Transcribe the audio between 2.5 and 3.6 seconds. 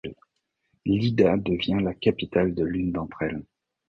de l'une d'entre elles.